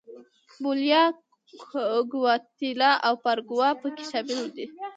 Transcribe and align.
بولیویا، 0.63 1.03
ګواتیلا 2.11 2.91
او 3.07 3.13
پاراګوای 3.23 3.73
په 3.81 3.87
کې 3.95 4.03
شامل 4.11 4.41
دي. 4.55 4.65